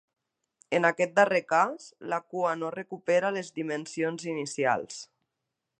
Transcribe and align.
En 0.77 0.87
aquest 0.87 1.13
darrer 1.19 1.41
cas, 1.53 1.85
la 2.13 2.19
cua 2.33 2.55
no 2.63 2.73
recupera 2.77 3.33
les 3.37 3.53
dimensions 3.61 4.27
inicials. 4.35 4.99